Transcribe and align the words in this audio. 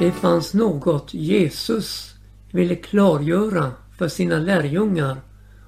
Det 0.00 0.12
fanns 0.12 0.54
något 0.54 1.14
Jesus 1.14 2.14
ville 2.50 2.74
klargöra 2.74 3.72
för 3.98 4.08
sina 4.08 4.38
lärjungar 4.38 5.20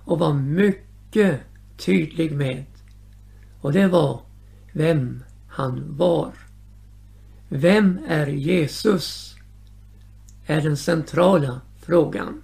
och 0.05 0.19
var 0.19 0.32
mycket 0.35 1.41
tydlig 1.77 2.32
med. 2.32 2.64
Och 3.61 3.73
det 3.73 3.87
var 3.87 4.21
vem 4.73 5.25
han 5.48 5.96
var. 5.96 6.32
Vem 7.48 7.98
är 8.09 8.27
Jesus? 8.27 9.34
Är 10.46 10.61
den 10.61 10.77
centrala 10.77 11.61
frågan. 11.83 12.43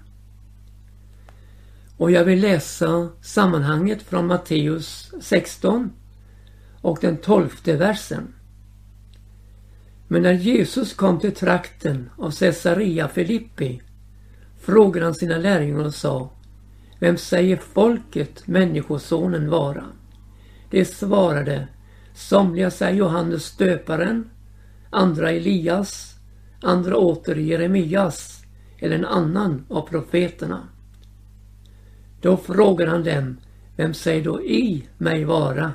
Och 1.97 2.11
jag 2.11 2.25
vill 2.25 2.41
läsa 2.41 3.09
sammanhanget 3.23 4.03
från 4.03 4.27
Matteus 4.27 5.13
16 5.21 5.93
och 6.81 6.99
den 7.01 7.17
tolfte 7.17 7.77
versen. 7.77 8.35
Men 10.09 10.23
när 10.23 10.33
Jesus 10.33 10.95
kom 10.95 11.21
till 11.21 11.35
trakten 11.35 12.11
av 12.17 12.31
Caesarea 12.31 13.09
Filippi 13.09 13.83
frågade 14.61 15.07
han 15.07 15.15
sina 15.15 15.37
lärjungar 15.39 15.85
och 15.85 15.95
sa 15.95 16.31
Vem 17.01 17.17
säger 17.17 17.57
folket 17.57 18.47
Människosonen 18.47 19.51
vara? 19.51 19.85
De 20.71 20.85
svarade 20.85 21.69
Somliga 22.15 22.71
säger 22.71 22.95
Johannes 22.95 23.57
Döparen, 23.57 24.31
andra 24.91 25.31
Elias, 25.31 26.15
andra 26.63 26.97
åter 26.97 27.37
Jeremias 27.37 28.43
eller 28.79 28.97
en 28.97 29.05
annan 29.05 29.67
av 29.69 29.83
profeterna. 29.89 30.69
Då 32.21 32.37
frågade 32.37 32.91
han 32.91 33.05
dem 33.05 33.37
Vem 33.77 33.95
säger 33.95 34.25
då 34.25 34.43
i 34.43 34.89
mig 34.99 35.25
vara? 35.25 35.73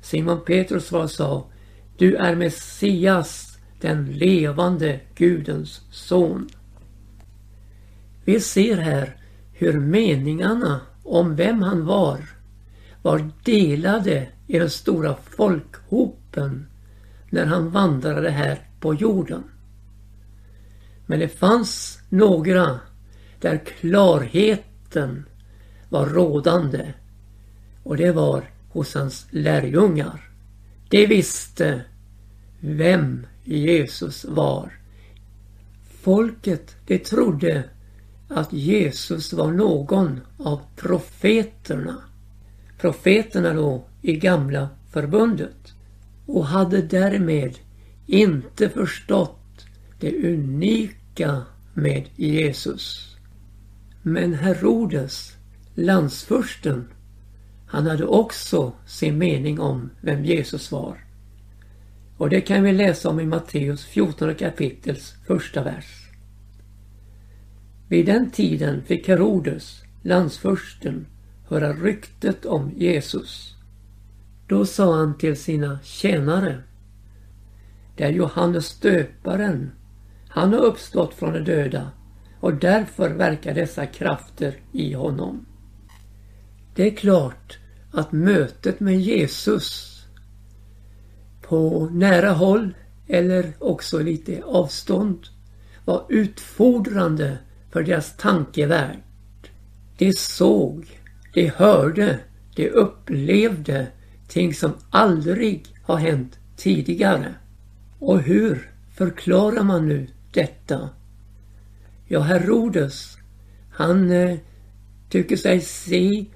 Simon 0.00 0.40
Petrus 0.46 0.86
svar 0.86 1.06
sa 1.06 1.46
Du 1.98 2.16
är 2.16 2.34
Messias, 2.34 3.51
den 3.82 4.04
levande 4.04 5.00
Gudens 5.14 5.80
son. 5.90 6.48
Vi 8.24 8.40
ser 8.40 8.76
här 8.76 9.16
hur 9.52 9.80
meningarna 9.80 10.80
om 11.02 11.36
vem 11.36 11.62
han 11.62 11.84
var 11.84 12.20
var 13.02 13.30
delade 13.44 14.28
i 14.46 14.58
den 14.58 14.70
stora 14.70 15.16
folkhopen 15.36 16.66
när 17.30 17.46
han 17.46 17.70
vandrade 17.70 18.30
här 18.30 18.66
på 18.80 18.94
jorden. 18.94 19.42
Men 21.06 21.18
det 21.18 21.28
fanns 21.28 21.98
några 22.08 22.80
där 23.40 23.58
klarheten 23.58 25.24
var 25.88 26.06
rådande 26.06 26.92
och 27.82 27.96
det 27.96 28.12
var 28.12 28.44
hos 28.68 28.94
hans 28.94 29.26
lärjungar. 29.30 30.30
De 30.88 31.06
visste 31.06 31.84
vem 32.60 33.26
Jesus 33.44 34.24
var. 34.24 34.72
Folket 36.00 36.76
det 36.86 36.98
trodde 36.98 37.64
att 38.28 38.52
Jesus 38.52 39.32
var 39.32 39.52
någon 39.52 40.20
av 40.38 40.60
profeterna. 40.76 42.02
Profeterna 42.78 43.52
då 43.52 43.84
i 44.02 44.16
gamla 44.16 44.68
förbundet 44.90 45.72
och 46.26 46.46
hade 46.46 46.82
därmed 46.82 47.58
inte 48.06 48.68
förstått 48.68 49.66
det 50.00 50.32
unika 50.32 51.42
med 51.74 52.08
Jesus. 52.16 53.16
Men 54.02 54.34
Herodes, 54.34 55.36
landsfursten, 55.74 56.88
han 57.66 57.86
hade 57.86 58.04
också 58.06 58.72
sin 58.86 59.18
mening 59.18 59.60
om 59.60 59.90
vem 60.00 60.24
Jesus 60.24 60.72
var. 60.72 61.04
Och 62.22 62.30
det 62.30 62.40
kan 62.40 62.62
vi 62.62 62.72
läsa 62.72 63.08
om 63.08 63.20
i 63.20 63.26
Matteus 63.26 63.84
14 63.84 64.34
kapitels 64.34 65.14
första 65.26 65.62
vers. 65.62 66.10
Vid 67.88 68.06
den 68.06 68.30
tiden 68.30 68.84
fick 68.84 69.08
Herodes, 69.08 69.82
landsfursten, 70.02 71.06
höra 71.48 71.72
ryktet 71.72 72.46
om 72.46 72.70
Jesus. 72.76 73.56
Då 74.46 74.66
sa 74.66 74.96
han 74.96 75.18
till 75.18 75.36
sina 75.36 75.78
tjänare. 75.82 76.62
Det 77.96 78.04
är 78.04 78.12
Johannes 78.12 78.80
döparen, 78.80 79.72
Han 80.28 80.52
har 80.52 80.60
uppstått 80.60 81.14
från 81.14 81.32
de 81.32 81.40
döda 81.40 81.90
och 82.40 82.54
därför 82.54 83.10
verkar 83.10 83.54
dessa 83.54 83.86
krafter 83.86 84.54
i 84.72 84.92
honom. 84.92 85.46
Det 86.74 86.86
är 86.86 86.96
klart 86.96 87.58
att 87.92 88.12
mötet 88.12 88.80
med 88.80 89.00
Jesus 89.00 89.91
på 91.52 91.88
nära 91.92 92.30
håll 92.30 92.74
eller 93.06 93.52
också 93.58 93.98
lite 93.98 94.42
avstånd 94.42 95.18
var 95.84 96.06
utfordrande 96.08 97.38
för 97.70 97.82
deras 97.82 98.16
tankevärld. 98.16 99.02
De 99.98 100.12
såg, 100.12 101.00
de 101.34 101.48
hörde, 101.48 102.18
de 102.54 102.68
upplevde 102.68 103.86
ting 104.28 104.54
som 104.54 104.72
aldrig 104.90 105.66
har 105.82 105.96
hänt 105.96 106.38
tidigare. 106.56 107.34
Och 107.98 108.20
hur 108.22 108.70
förklarar 108.94 109.62
man 109.62 109.88
nu 109.88 110.08
detta? 110.30 110.90
Ja, 112.06 112.20
Herodes, 112.20 113.16
han 113.70 114.10
eh, 114.10 114.38
tycker 115.08 115.36
sig 115.36 115.60
se 115.60 116.26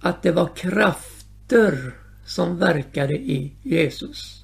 att 0.00 0.22
det 0.22 0.32
var 0.32 0.56
krafter 0.56 1.94
som 2.26 2.58
verkade 2.58 3.14
i 3.14 3.52
Jesus. 3.62 4.43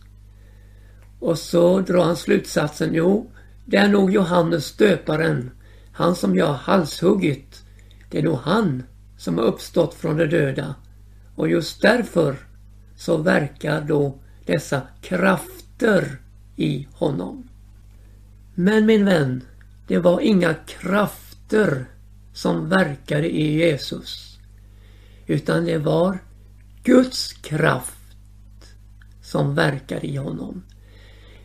Och 1.20 1.38
så 1.38 1.80
drar 1.80 2.04
han 2.04 2.16
slutsatsen, 2.16 2.94
jo, 2.94 3.30
det 3.64 3.76
är 3.76 3.88
nog 3.88 4.12
Johannes 4.12 4.76
döparen, 4.76 5.50
han 5.92 6.16
som 6.16 6.36
jag 6.36 6.46
har 6.46 6.54
halshuggit. 6.54 7.62
Det 8.10 8.18
är 8.18 8.22
nog 8.22 8.38
han 8.38 8.82
som 9.18 9.38
har 9.38 9.44
uppstått 9.44 9.94
från 9.94 10.16
de 10.16 10.26
döda. 10.26 10.74
Och 11.34 11.48
just 11.48 11.82
därför 11.82 12.36
så 12.96 13.16
verkar 13.16 13.80
då 13.80 14.18
dessa 14.44 14.82
krafter 15.00 16.18
i 16.56 16.88
honom. 16.92 17.48
Men 18.54 18.86
min 18.86 19.04
vän, 19.04 19.44
det 19.86 19.98
var 19.98 20.20
inga 20.20 20.54
krafter 20.54 21.86
som 22.32 22.68
verkade 22.68 23.30
i 23.30 23.58
Jesus. 23.58 24.38
Utan 25.26 25.64
det 25.64 25.78
var 25.78 26.18
Guds 26.82 27.32
kraft 27.32 27.94
som 29.22 29.54
verkade 29.54 30.06
i 30.06 30.16
honom. 30.16 30.62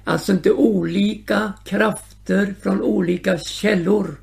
Alltså 0.07 0.31
inte 0.31 0.51
olika 0.51 1.53
krafter 1.66 2.55
från 2.61 2.81
olika 2.81 3.38
källor 3.38 4.17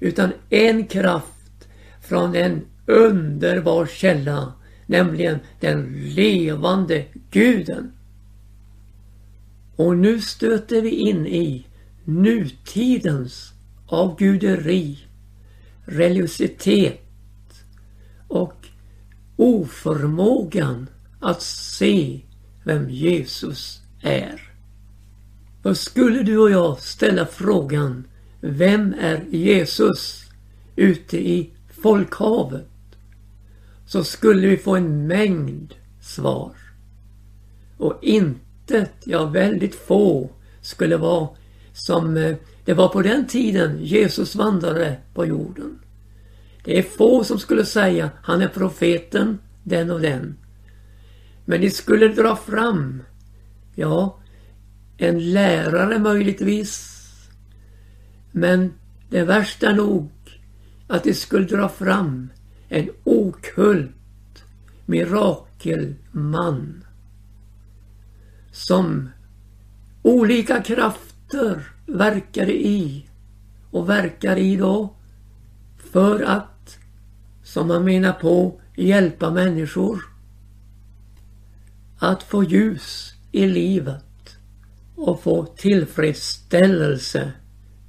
utan 0.00 0.32
en 0.50 0.86
kraft 0.86 1.68
från 2.02 2.34
en 2.34 2.62
underbar 2.86 3.86
källa, 3.86 4.52
nämligen 4.86 5.38
den 5.60 5.92
levande 6.14 7.04
guden. 7.30 7.92
Och 9.76 9.96
nu 9.96 10.20
stöter 10.20 10.82
vi 10.82 10.90
in 10.90 11.26
i 11.26 11.66
nutidens 12.04 13.52
avguderi, 13.86 14.98
religiositet 15.84 17.00
och 18.28 18.66
oförmågan 19.36 20.86
att 21.20 21.42
se 21.42 22.20
vem 22.64 22.90
Jesus 22.90 23.82
är. 24.02 24.55
För 25.66 25.74
skulle 25.74 26.22
du 26.22 26.38
och 26.38 26.50
jag 26.50 26.78
ställa 26.78 27.26
frågan 27.26 28.04
Vem 28.40 28.94
är 29.00 29.24
Jesus? 29.30 30.24
ute 30.76 31.18
i 31.18 31.50
folkhavet 31.82 32.68
så 33.86 34.04
skulle 34.04 34.46
vi 34.46 34.56
få 34.56 34.76
en 34.76 35.06
mängd 35.06 35.74
svar. 36.00 36.52
Och 37.78 37.98
intet, 38.02 38.92
ja 39.04 39.26
väldigt 39.26 39.74
få, 39.74 40.30
skulle 40.60 40.96
vara 40.96 41.28
som 41.72 42.16
eh, 42.16 42.36
det 42.64 42.74
var 42.74 42.88
på 42.88 43.02
den 43.02 43.26
tiden 43.26 43.78
Jesus 43.84 44.34
vandrade 44.34 44.96
på 45.14 45.26
jorden. 45.26 45.78
Det 46.64 46.78
är 46.78 46.82
få 46.82 47.24
som 47.24 47.38
skulle 47.38 47.64
säga 47.64 48.10
han 48.22 48.42
är 48.42 48.48
profeten, 48.48 49.38
den 49.62 49.90
och 49.90 50.00
den. 50.00 50.36
Men 51.44 51.60
de 51.60 51.70
skulle 51.70 52.08
dra 52.08 52.36
fram, 52.36 53.02
ja, 53.74 54.18
en 54.96 55.32
lärare 55.32 55.98
möjligtvis. 55.98 56.92
Men 58.32 58.72
det 59.10 59.24
värsta 59.24 59.72
nog 59.72 60.10
att 60.86 61.04
de 61.04 61.14
skulle 61.14 61.46
dra 61.46 61.68
fram 61.68 62.28
en 62.68 62.90
okult 63.04 64.44
mirakelman 64.86 66.04
som 68.52 69.08
olika 70.02 70.62
krafter 70.62 71.62
verkade 71.86 72.52
i 72.52 73.06
och 73.70 73.88
verkar 73.88 74.36
i 74.36 74.56
då 74.56 74.94
för 75.92 76.22
att, 76.22 76.78
som 77.42 77.68
man 77.68 77.84
menar 77.84 78.12
på, 78.12 78.60
hjälpa 78.76 79.30
människor 79.30 80.02
att 81.98 82.22
få 82.22 82.44
ljus 82.44 83.14
i 83.32 83.46
livet 83.46 84.05
och 84.96 85.22
få 85.22 85.46
tillfredsställelse 85.46 87.32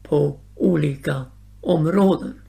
på 0.03 0.39
olika 0.55 1.25
områden. 1.61 2.41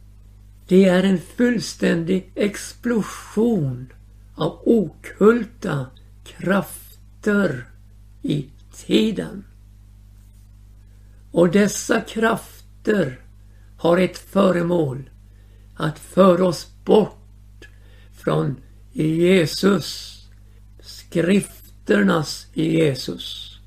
Det 0.68 0.84
är 0.84 1.02
en 1.02 1.18
fullständig 1.18 2.32
explosion 2.34 3.92
av 4.34 4.62
okulta 4.64 5.86
krafter 6.24 7.70
i 8.22 8.46
tiden. 8.86 9.44
Och 11.32 11.50
dessa 11.50 12.00
krafter 12.00 13.20
har 13.76 13.98
ett 13.98 14.18
föremål 14.18 15.10
att 15.76 15.98
föra 15.98 16.46
oss 16.46 16.68
bort 16.84 17.68
från 18.12 18.56
Jesus, 18.92 20.18
skrifternas 20.80 22.46
Jesus. 22.54 23.57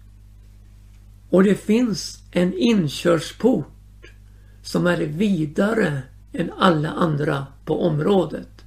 Och 1.31 1.43
det 1.43 1.55
finns 1.55 2.23
en 2.31 2.53
inkörsport 2.53 4.11
som 4.63 4.87
är 4.87 4.97
vidare 4.97 6.01
än 6.33 6.51
alla 6.57 6.89
andra 6.89 7.47
på 7.65 7.85
området. 7.85 8.65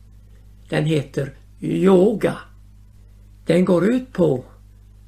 Den 0.69 0.84
heter 0.84 1.34
yoga. 1.61 2.38
Den 3.46 3.64
går 3.64 3.84
ut 3.87 4.12
på 4.12 4.44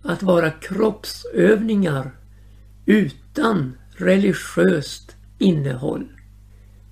att 0.03 0.23
vara 0.23 0.51
kroppsövningar 0.51 2.11
utan 2.87 3.79
religiöst 3.91 5.17
innehåll. 5.39 6.09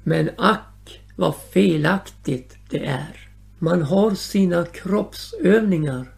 Men 0.03 0.31
ack 0.39 1.01
vad 1.17 1.35
felaktigt 1.53 2.57
det 2.71 2.87
är. 2.87 3.31
Man 3.59 3.83
har 3.83 4.15
sina 4.15 4.65
kroppsövningar 4.65 6.15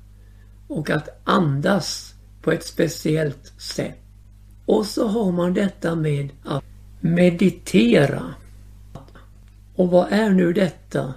och 0.69 0.91
att 0.91 1.21
andas 1.25 2.15
på 2.43 2.53
ett 2.53 2.67
speciellt 2.67 3.53
sätt. 3.61 4.06
Och 4.67 4.87
så 4.87 5.09
har 5.09 5.33
man 5.33 5.55
detta 5.55 5.95
med 5.95 6.29
att 6.45 6.65
meditera. 7.01 8.35
Och 9.75 9.91
vad 9.91 10.13
är 10.13 10.31
nu 10.31 10.53
detta? 10.53 11.15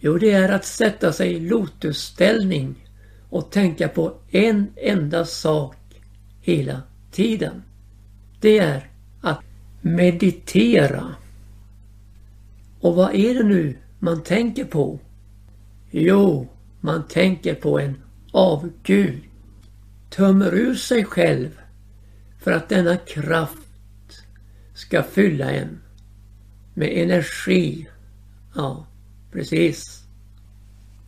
Jo, 0.00 0.18
det 0.18 0.30
är 0.30 0.48
att 0.48 0.64
sätta 0.64 1.12
sig 1.12 1.32
i 1.32 1.40
lotusställning 1.40 2.74
och 3.28 3.50
tänka 3.50 3.88
på 3.88 4.14
en 4.30 4.66
enda 4.76 5.24
sak 5.24 5.76
hela 6.40 6.82
tiden. 7.10 7.62
Det 8.40 8.58
är 8.58 8.90
att 9.20 9.40
meditera. 9.80 11.14
Och 12.80 12.94
vad 12.94 13.14
är 13.14 13.34
det 13.34 13.44
nu 13.44 13.76
man 13.98 14.22
tänker 14.22 14.64
på? 14.64 14.98
Jo, 15.90 16.48
man 16.80 17.08
tänker 17.08 17.54
på 17.54 17.78
en 17.80 17.96
avgud. 18.32 19.22
Tömmer 20.10 20.54
ur 20.54 20.74
sig 20.74 21.04
själv 21.04 21.61
för 22.42 22.52
att 22.52 22.68
denna 22.68 22.96
kraft 22.96 23.58
ska 24.74 25.02
fylla 25.02 25.50
en 25.50 25.78
med 26.74 26.88
energi. 27.02 27.88
Ja, 28.54 28.86
precis. 29.32 30.04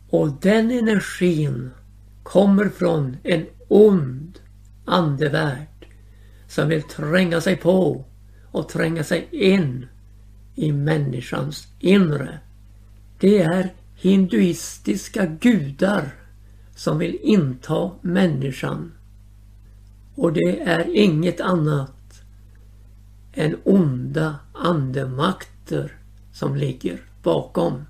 Och 0.09 0.31
den 0.41 0.71
energin 0.71 1.71
kommer 2.23 2.69
från 2.69 3.17
en 3.23 3.45
ond 3.67 4.39
andevärld 4.85 5.87
som 6.47 6.69
vill 6.69 6.83
tränga 6.83 7.41
sig 7.41 7.55
på 7.55 8.05
och 8.51 8.69
tränga 8.69 9.03
sig 9.03 9.27
in 9.31 9.85
i 10.55 10.71
människans 10.71 11.67
inre. 11.79 12.39
Det 13.19 13.41
är 13.41 13.73
hinduistiska 13.95 15.25
gudar 15.25 16.13
som 16.75 16.97
vill 16.97 17.17
inta 17.21 17.91
människan. 18.01 18.91
Och 20.15 20.33
det 20.33 20.61
är 20.61 20.95
inget 20.95 21.41
annat 21.41 21.91
än 23.33 23.55
onda 23.63 24.35
andemakter 24.53 25.91
som 26.33 26.55
ligger 26.55 27.01
bakom. 27.23 27.85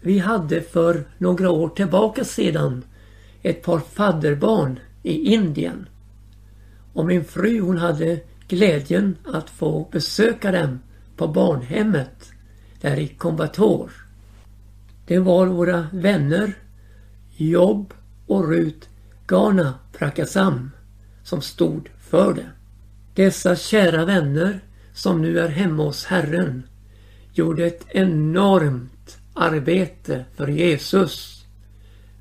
Vi 0.00 0.18
hade 0.18 0.62
för 0.62 1.04
några 1.18 1.50
år 1.50 1.68
tillbaka 1.68 2.24
sedan 2.24 2.84
ett 3.42 3.62
par 3.62 3.78
fadderbarn 3.78 4.80
i 5.02 5.34
Indien. 5.34 5.88
Och 6.92 7.06
min 7.06 7.24
fru 7.24 7.60
hon 7.60 7.78
hade 7.78 8.20
glädjen 8.48 9.16
att 9.24 9.50
få 9.50 9.88
besöka 9.92 10.52
dem 10.52 10.80
på 11.16 11.28
barnhemmet 11.28 12.30
där 12.80 12.96
i 12.96 13.08
Kombator. 13.08 13.90
Det 15.06 15.18
var 15.18 15.46
våra 15.46 15.86
vänner 15.92 16.54
Jobb 17.36 17.94
och 18.26 18.48
Rut 18.48 18.87
Ghana 19.28 19.74
Prakasam 19.92 20.70
som 21.22 21.42
stod 21.42 21.88
för 21.98 22.34
det. 22.34 22.50
Dessa 23.14 23.56
kära 23.56 24.04
vänner 24.04 24.60
som 24.92 25.22
nu 25.22 25.38
är 25.38 25.48
hemma 25.48 25.82
hos 25.82 26.04
Herren 26.04 26.62
gjorde 27.32 27.66
ett 27.66 27.86
enormt 27.88 29.18
arbete 29.34 30.24
för 30.36 30.48
Jesus 30.48 31.44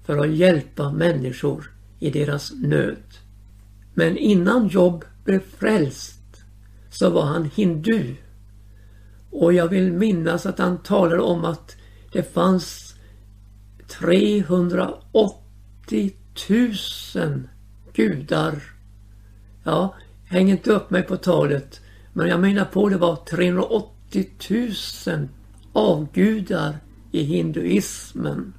för 0.06 0.18
att 0.18 0.30
hjälpa 0.30 0.92
människor 0.92 1.72
i 2.00 2.10
deras 2.10 2.52
nöd. 2.56 3.04
Men 3.94 4.18
innan 4.18 4.68
Job 4.68 5.06
blev 5.24 5.42
frälst 5.58 6.44
så 6.90 7.10
var 7.10 7.26
han 7.26 7.50
hindu. 7.56 8.16
Och 9.32 9.54
jag 9.54 9.68
vill 9.68 9.94
minnas 9.94 10.46
att 10.46 10.60
han 10.60 10.78
talade 10.78 11.22
om 11.22 11.46
att 11.46 11.76
det 12.12 12.34
fanns 12.34 12.96
380 13.88 16.14
tusen 16.48 17.50
gudar. 17.94 18.62
Ja, 19.64 19.96
häng 20.26 20.50
inte 20.50 20.72
upp 20.72 20.90
mig 20.90 21.04
på 21.04 21.18
talet. 21.18 21.82
Men 22.14 22.28
jag 22.28 22.40
menar 22.40 22.66
på 22.66 22.90
det 22.90 22.98
var 22.98 23.16
380 23.16 24.28
000 25.08 25.28
avgudar 25.74 26.78
i 27.12 27.24
hinduismen 27.24 28.54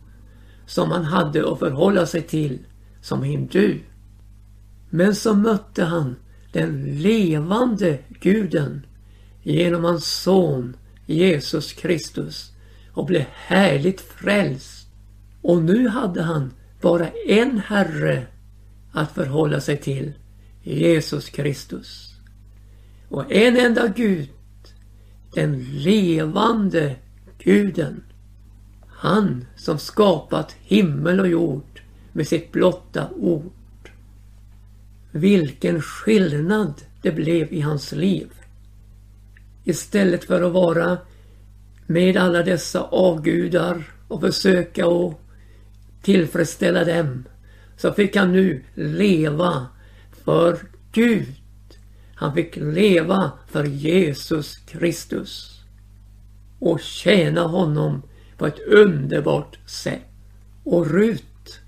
som 0.66 0.88
man 0.88 1.04
hade 1.04 1.52
att 1.52 1.58
förhålla 1.58 2.06
sig 2.06 2.22
till 2.22 2.58
som 3.00 3.22
hindu. 3.22 3.80
Men 4.90 5.14
så 5.14 5.34
mötte 5.34 5.84
han 5.84 6.16
den 6.52 6.82
levande 6.84 7.98
guden 8.20 8.86
genom 9.42 9.84
hans 9.84 10.06
son 10.06 10.76
Jesus 11.06 11.72
Kristus 11.72 12.52
och 12.92 13.06
blev 13.06 13.24
härligt 13.32 14.00
frälst. 14.00 14.88
Och 15.42 15.62
nu 15.62 15.88
hade 15.88 16.22
han 16.22 16.52
bara 16.80 17.08
en 17.08 17.58
Herre 17.58 18.26
att 18.92 19.12
förhålla 19.12 19.60
sig 19.60 19.76
till, 19.76 20.12
Jesus 20.62 21.28
Kristus. 21.28 22.14
Och 23.08 23.32
en 23.32 23.56
enda 23.56 23.88
Gud, 23.88 24.30
den 25.34 25.64
levande 25.64 26.96
guden. 27.38 28.04
Han 28.86 29.46
som 29.56 29.78
skapat 29.78 30.56
himmel 30.60 31.20
och 31.20 31.28
jord 31.28 31.80
med 32.12 32.28
sitt 32.28 32.52
blotta 32.52 33.08
ord. 33.16 33.52
Vilken 35.10 35.82
skillnad 35.82 36.74
det 37.02 37.12
blev 37.12 37.52
i 37.52 37.60
hans 37.60 37.92
liv. 37.92 38.28
Istället 39.64 40.24
för 40.24 40.42
att 40.42 40.52
vara 40.52 40.98
med 41.86 42.16
alla 42.16 42.42
dessa 42.42 42.80
avgudar 42.80 43.84
och 44.08 44.20
försöka 44.20 44.86
att 44.86 45.20
tillfredsställa 46.02 46.84
dem 46.84 47.24
så 47.76 47.92
fick 47.92 48.16
han 48.16 48.32
nu 48.32 48.64
leva 48.74 49.66
för 50.24 50.58
Gud. 50.92 51.34
Han 52.14 52.34
fick 52.34 52.56
leva 52.56 53.32
för 53.46 53.64
Jesus 53.64 54.56
Kristus 54.56 55.60
och 56.58 56.80
tjäna 56.80 57.42
honom 57.42 58.02
på 58.36 58.46
ett 58.46 58.58
underbart 58.66 59.58
sätt. 59.66 60.02
Och 60.64 60.90
Rut, 60.90 61.60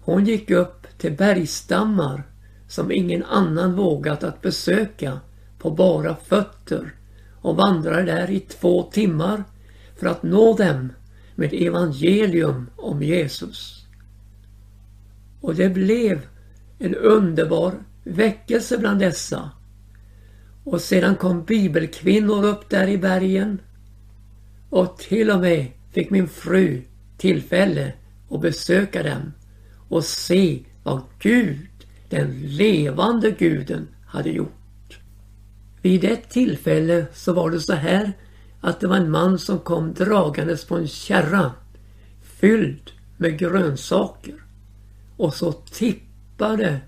hon 0.00 0.24
gick 0.24 0.50
upp 0.50 0.86
till 0.98 1.12
bergstammar 1.12 2.22
som 2.68 2.92
ingen 2.92 3.24
annan 3.24 3.76
vågat 3.76 4.24
att 4.24 4.42
besöka 4.42 5.20
på 5.58 5.70
bara 5.70 6.16
fötter 6.16 6.94
och 7.40 7.56
vandrade 7.56 8.02
där 8.02 8.30
i 8.30 8.40
två 8.40 8.82
timmar 8.82 9.44
för 9.96 10.06
att 10.06 10.22
nå 10.22 10.56
dem 10.56 10.92
med 11.36 11.54
evangelium 11.54 12.70
om 12.76 13.02
Jesus. 13.02 13.86
Och 15.40 15.54
det 15.54 15.68
blev 15.68 16.26
en 16.78 16.94
underbar 16.94 17.74
väckelse 18.04 18.78
bland 18.78 19.00
dessa. 19.00 19.50
Och 20.64 20.80
sedan 20.80 21.16
kom 21.16 21.44
bibelkvinnor 21.44 22.44
upp 22.44 22.70
där 22.70 22.88
i 22.88 22.98
bergen. 22.98 23.60
Och 24.70 24.98
till 24.98 25.30
och 25.30 25.40
med 25.40 25.66
fick 25.92 26.10
min 26.10 26.28
fru 26.28 26.82
tillfälle 27.16 27.92
att 28.30 28.40
besöka 28.40 29.02
dem 29.02 29.32
och 29.88 30.04
se 30.04 30.64
vad 30.82 31.02
Gud, 31.18 31.68
den 32.08 32.40
levande 32.40 33.30
guden, 33.30 33.88
hade 34.06 34.30
gjort. 34.30 34.98
Vid 35.82 36.04
ett 36.04 36.30
tillfälle 36.30 37.06
så 37.12 37.32
var 37.32 37.50
det 37.50 37.60
så 37.60 37.74
här 37.74 38.12
att 38.66 38.80
det 38.80 38.86
var 38.86 38.96
en 38.96 39.10
man 39.10 39.38
som 39.38 39.58
kom 39.58 39.94
dragandes 39.94 40.64
på 40.64 40.76
en 40.76 40.88
kärra 40.88 41.52
fylld 42.22 42.90
med 43.16 43.38
grönsaker. 43.38 44.34
Och 45.16 45.34
så 45.34 45.52
tippade 45.52 46.80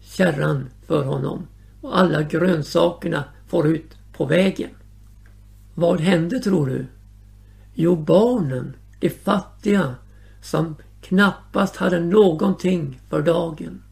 kärran 0.00 0.68
för 0.86 1.04
honom 1.04 1.46
och 1.80 1.98
alla 1.98 2.22
grönsakerna 2.22 3.24
får 3.48 3.66
ut 3.66 3.96
på 4.12 4.24
vägen. 4.24 4.70
Vad 5.74 6.00
hände 6.00 6.38
tror 6.38 6.66
du? 6.66 6.86
Jo, 7.74 7.96
barnen, 7.96 8.76
de 9.00 9.10
fattiga, 9.10 9.94
som 10.42 10.76
knappast 11.00 11.76
hade 11.76 12.00
någonting 12.00 13.00
för 13.08 13.22
dagen. 13.22 13.82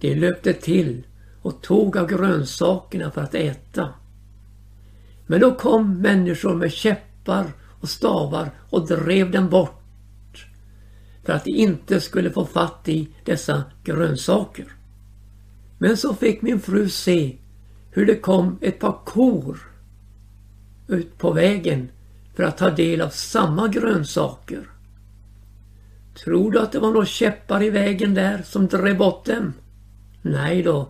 De 0.00 0.14
löpte 0.14 0.52
till 0.52 1.06
och 1.42 1.62
tog 1.62 1.96
av 1.96 2.08
grönsakerna 2.08 3.10
för 3.10 3.20
att 3.20 3.34
äta. 3.34 3.88
Men 5.30 5.40
då 5.40 5.54
kom 5.54 5.98
människor 5.98 6.54
med 6.54 6.72
käppar 6.72 7.46
och 7.80 7.88
stavar 7.88 8.50
och 8.70 8.86
drev 8.88 9.30
dem 9.30 9.48
bort 9.48 10.46
för 11.24 11.32
att 11.32 11.44
de 11.44 11.50
inte 11.50 12.00
skulle 12.00 12.30
få 12.30 12.46
fatt 12.46 12.88
i 12.88 13.08
dessa 13.24 13.64
grönsaker. 13.84 14.64
Men 15.78 15.96
så 15.96 16.14
fick 16.14 16.42
min 16.42 16.60
fru 16.60 16.88
se 16.88 17.36
hur 17.90 18.06
det 18.06 18.16
kom 18.16 18.58
ett 18.60 18.78
par 18.78 18.98
kor 19.04 19.58
ut 20.88 21.18
på 21.18 21.32
vägen 21.32 21.88
för 22.34 22.42
att 22.42 22.58
ta 22.58 22.70
del 22.70 23.00
av 23.00 23.08
samma 23.08 23.68
grönsaker. 23.68 24.68
Tror 26.24 26.50
du 26.50 26.60
att 26.60 26.72
det 26.72 26.78
var 26.78 26.92
några 26.92 27.06
käppar 27.06 27.62
i 27.62 27.70
vägen 27.70 28.14
där 28.14 28.42
som 28.42 28.66
drev 28.66 28.98
bort 28.98 29.24
dem? 29.24 29.52
Nej 30.22 30.62
då. 30.62 30.88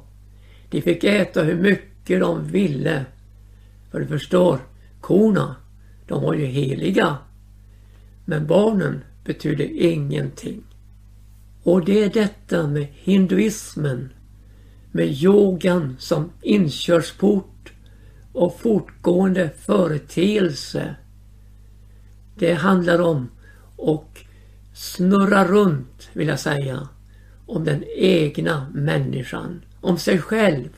De 0.70 0.82
fick 0.82 1.04
äta 1.04 1.42
hur 1.42 1.56
mycket 1.56 2.20
de 2.20 2.44
ville. 2.44 3.04
För 3.90 4.00
du 4.00 4.06
förstår, 4.06 4.58
korna, 5.00 5.56
de 6.06 6.22
var 6.22 6.34
ju 6.34 6.46
heliga. 6.46 7.18
Men 8.24 8.46
barnen 8.46 9.04
betydde 9.24 9.66
ingenting. 9.66 10.62
Och 11.62 11.84
det 11.84 12.04
är 12.04 12.10
detta 12.10 12.66
med 12.66 12.86
hinduismen, 12.92 14.12
med 14.92 15.22
yogan 15.22 15.96
som 15.98 16.30
inkörsport 16.42 17.72
och 18.32 18.60
fortgående 18.60 19.50
företeelse. 19.58 20.96
Det 22.34 22.54
handlar 22.54 23.00
om 23.00 23.28
och 23.76 24.24
snurra 24.74 25.44
runt, 25.44 26.08
vill 26.12 26.28
jag 26.28 26.40
säga, 26.40 26.88
om 27.46 27.64
den 27.64 27.84
egna 27.96 28.70
människan, 28.74 29.64
om 29.80 29.98
sig 29.98 30.18
själv 30.18 30.68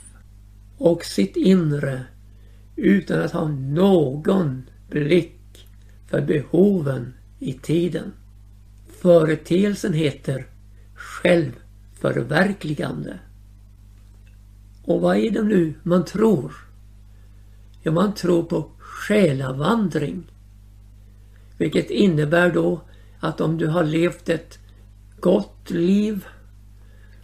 och 0.78 1.04
sitt 1.04 1.36
inre 1.36 2.02
utan 2.76 3.22
att 3.22 3.32
ha 3.32 3.48
någon 3.48 4.62
blick 4.90 5.68
för 6.06 6.20
behoven 6.20 7.14
i 7.38 7.52
tiden. 7.52 8.12
Företeelsen 9.00 9.92
heter 9.92 10.46
självförverkligande. 10.94 13.18
Och 14.84 15.00
vad 15.00 15.16
är 15.16 15.30
det 15.30 15.42
nu 15.42 15.74
man 15.82 16.04
tror? 16.04 16.54
Ja, 17.82 17.92
man 17.92 18.14
tror 18.14 18.42
på 18.42 18.70
själavandring. 18.78 20.24
Vilket 21.58 21.90
innebär 21.90 22.50
då 22.50 22.80
att 23.20 23.40
om 23.40 23.58
du 23.58 23.66
har 23.66 23.84
levt 23.84 24.28
ett 24.28 24.58
gott 25.20 25.70
liv 25.70 26.26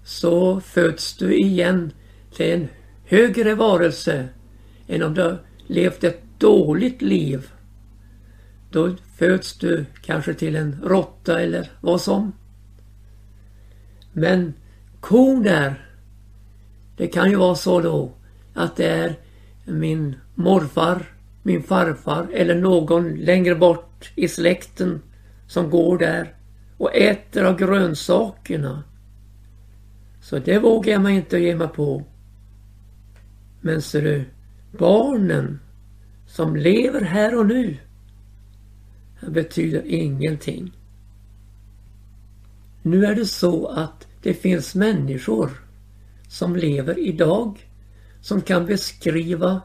så 0.05 0.61
föds 0.61 1.17
du 1.17 1.39
igen 1.39 1.93
till 2.35 2.53
en 2.53 2.69
högre 3.05 3.55
varelse 3.55 4.29
än 4.89 5.03
om 5.03 5.15
du 5.15 5.23
har 5.23 5.39
levt 5.67 6.05
ett 6.05 6.23
dåligt 6.39 7.03
liv. 7.03 7.51
Då 8.71 8.95
föds 9.17 9.59
du 9.59 9.85
kanske 10.03 10.35
till 10.35 10.57
en 10.57 10.81
råtta 10.85 11.41
eller 11.41 11.71
vad 11.81 12.01
som. 12.01 12.33
Men 14.13 14.55
kon 15.01 15.43
där, 15.43 15.87
det 16.97 17.07
kan 17.07 17.31
ju 17.31 17.37
vara 17.37 17.55
så 17.55 17.81
då 17.81 18.13
att 18.55 18.77
det 18.77 18.87
är 18.87 19.15
min 19.65 20.17
morfar, 20.35 21.03
min 21.43 21.63
farfar 21.63 22.29
eller 22.33 22.55
någon 22.55 23.15
längre 23.15 23.55
bort 23.55 24.13
i 24.15 24.29
släkten 24.29 25.03
som 25.47 25.71
går 25.71 25.99
där 25.99 26.35
och 26.79 26.97
äter 26.97 27.45
av 27.45 27.59
grönsakerna. 27.59 28.83
Så 30.21 30.39
det 30.39 30.59
vågar 30.59 30.93
jag 30.93 31.03
mig 31.03 31.15
inte 31.17 31.39
ge 31.39 31.57
mig 31.57 31.69
på. 31.69 32.05
Men 33.61 33.83
ser 33.83 34.03
du, 34.03 34.25
barnen 34.73 35.61
som 36.27 36.57
lever 36.57 37.01
här 37.01 37.39
och 37.39 37.47
nu 37.47 37.77
betyder 39.29 39.83
ingenting. 39.87 40.73
Nu 42.83 43.05
är 43.05 43.15
det 43.15 43.27
så 43.27 43.67
att 43.67 44.07
det 44.23 44.35
finns 44.35 44.75
människor 44.75 45.51
som 46.29 46.57
lever 46.57 46.99
idag 46.99 47.69
som 48.21 48.41
kan 48.41 48.67
beskriva 48.67 49.61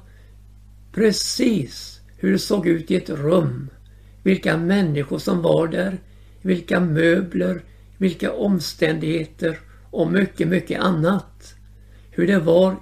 precis 0.92 2.02
hur 2.18 2.32
det 2.32 2.40
såg 2.40 2.68
ut 2.68 2.92
i 2.92 2.96
ett 2.96 3.10
rum 3.10 3.70
vilka 4.24 4.58
människor 4.58 5.18
som 5.18 5.42
var 5.42 5.68
där, 5.68 5.98
vilka 6.42 6.80
möbler, 6.80 7.62
vilka 7.98 8.34
omständigheter 8.34 9.60
och 9.92 10.12
mycket, 10.12 10.48
mycket 10.48 10.82
annat. 10.82 11.56
Hur 12.12 12.28
det 12.28 12.40
var 12.40 12.76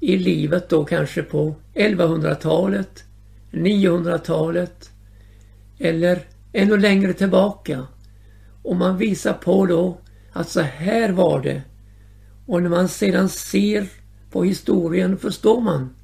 i 0.00 0.16
livet 0.16 0.68
då 0.68 0.84
kanske 0.84 1.22
på 1.22 1.54
1100-talet, 1.74 3.04
900-talet 3.50 4.90
eller 5.78 6.18
ännu 6.52 6.76
längre 6.76 7.12
tillbaka. 7.12 7.86
Och 8.62 8.76
man 8.76 8.96
visar 8.96 9.32
på 9.32 9.66
då 9.66 9.98
att 10.32 10.48
så 10.48 10.60
här 10.60 11.12
var 11.12 11.40
det. 11.40 11.62
Och 12.46 12.62
när 12.62 12.70
man 12.70 12.88
sedan 12.88 13.28
ser 13.28 13.86
på 14.30 14.44
historien 14.44 15.18
förstår 15.18 15.60
man. 15.60 15.94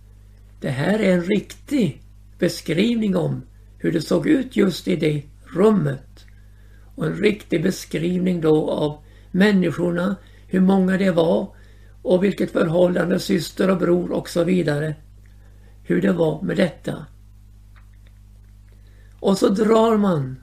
Det 0.61 0.71
här 0.71 0.99
är 0.99 1.13
en 1.13 1.23
riktig 1.23 2.03
beskrivning 2.39 3.17
om 3.17 3.43
hur 3.79 3.93
det 3.93 4.03
såg 4.03 4.27
ut 4.27 4.57
just 4.57 4.89
i 4.89 4.97
det 4.97 5.23
rummet. 5.55 6.25
Och 6.95 7.07
en 7.07 7.15
riktig 7.17 7.63
beskrivning 7.63 8.41
då 8.41 8.71
av 8.71 8.99
människorna, 9.31 10.17
hur 10.47 10.61
många 10.61 10.97
det 10.97 11.11
var 11.11 11.56
och 12.07 12.25
vilket 12.25 12.53
förhållande 12.53 13.21
syster 13.21 13.71
och 13.71 13.79
bror 13.79 14.13
och 14.13 14.29
så 14.29 14.45
vidare. 14.45 14.95
Hur 15.83 16.03
det 16.03 16.13
var 16.13 16.43
med 16.43 16.57
detta. 16.57 17.07
Och 19.21 19.39
så 19.39 19.49
drar 19.49 19.97
man 19.97 20.37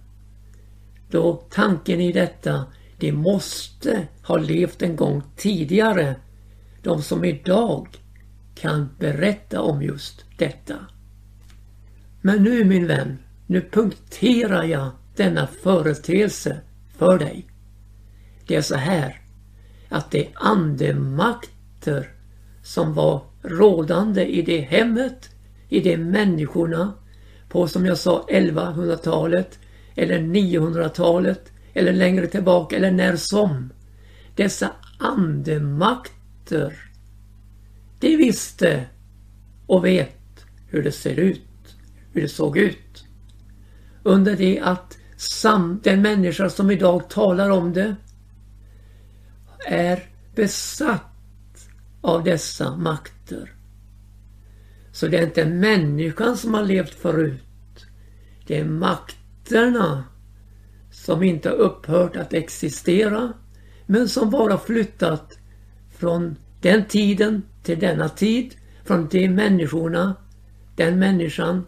då 1.10 1.44
tanken 1.50 2.02
i 2.02 2.12
detta, 2.12 2.66
de 2.98 3.12
måste 3.12 4.08
ha 4.24 4.38
levt 4.38 4.82
en 4.82 4.96
gång 4.96 5.24
tidigare. 5.36 6.16
De 6.82 7.02
som 7.02 7.26
idag 7.26 7.88
kan 8.56 8.90
berätta 9.00 9.62
om 9.62 9.82
just 9.82 10.26
detta. 10.38 10.76
Men 12.22 12.44
nu 12.44 12.64
min 12.64 12.88
vän, 12.88 13.18
nu 13.48 13.62
punkterar 13.62 14.64
jag 14.64 14.92
denna 15.16 15.48
företeelse 15.48 16.62
för 16.98 17.20
dig. 17.20 17.48
Det 18.48 18.56
är 18.56 18.62
så 18.62 18.76
här 18.76 19.22
att 19.90 20.12
det 20.12 20.26
är 20.26 20.32
andemakt 20.36 21.53
andemakter 21.84 22.10
som 22.64 22.94
var 22.94 23.22
rådande 23.42 24.26
i 24.26 24.42
det 24.42 24.62
hemmet, 24.62 25.30
i 25.70 25.80
de 25.80 25.98
människorna 25.98 26.94
på 27.50 27.68
som 27.68 27.86
jag 27.86 27.98
sa 27.98 28.26
1100-talet 28.30 29.60
eller 29.96 30.20
900-talet 30.20 31.52
eller 31.74 31.94
längre 31.94 32.28
tillbaka 32.28 32.76
eller 32.76 32.92
när 32.92 33.16
som. 33.16 33.74
Dessa 34.36 34.72
andemakter. 35.00 36.74
De 38.00 38.18
visste 38.18 38.86
och 39.68 39.86
vet 39.86 40.46
hur 40.70 40.84
det 40.84 40.92
ser 40.92 41.20
ut 41.20 41.42
hur 42.14 42.22
det 42.22 42.30
såg 42.30 42.58
ut. 42.58 43.06
Under 44.04 44.36
det 44.36 44.60
att 44.60 44.98
sam, 45.18 45.80
den 45.84 46.02
människa 46.02 46.50
som 46.50 46.72
idag 46.72 47.10
talar 47.10 47.50
om 47.50 47.74
det 47.74 47.96
är 49.68 50.04
besatt 50.36 51.13
av 52.04 52.24
dessa 52.24 52.78
makter. 52.78 53.54
Så 54.92 55.08
det 55.08 55.18
är 55.18 55.24
inte 55.24 55.46
människan 55.46 56.38
som 56.38 56.54
har 56.54 56.64
levt 56.64 56.94
förut. 56.94 57.86
Det 58.48 58.60
är 58.60 58.66
makterna 58.66 60.04
som 60.92 61.24
inte 61.24 61.50
har 61.50 61.56
upphört 61.56 62.16
att 62.16 62.34
existera 62.34 63.34
men 63.86 64.10
som 64.10 64.30
bara 64.30 64.58
flyttat 64.58 65.38
från 65.90 66.36
den 66.62 66.86
tiden 66.86 67.42
till 67.64 67.80
denna 67.80 68.10
tid, 68.10 68.56
från 68.84 69.08
de 69.08 69.30
människorna, 69.30 70.16
den 70.76 71.00
människan 71.00 71.66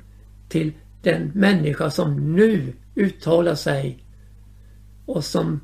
till 0.49 0.73
den 1.01 1.31
människa 1.33 1.89
som 1.91 2.35
nu 2.35 2.73
uttalar 2.95 3.55
sig 3.55 4.03
och 5.05 5.25
som 5.25 5.59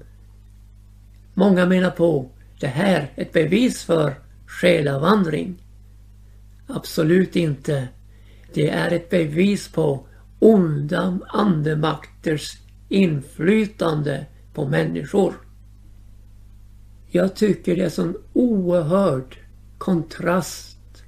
många 1.33 1.65
menar 1.65 1.89
på 1.89 2.31
det 2.59 2.67
här 2.67 3.11
ett 3.15 3.33
bevis 3.33 3.83
för 3.83 4.30
själavandring. 4.61 5.55
Absolut 6.67 7.35
inte. 7.35 7.87
Det 8.53 8.69
är 8.69 8.91
ett 8.91 9.09
bevis 9.09 9.67
på 9.67 10.07
onda 10.39 11.19
andemakters 11.27 12.57
inflytande 12.89 14.25
på 14.53 14.67
människor. 14.67 15.33
Jag 17.07 17.35
tycker 17.35 17.75
det 17.75 17.83
är 17.83 17.89
sån 17.89 18.15
oerhörd 18.33 19.37
kontrast 19.77 21.03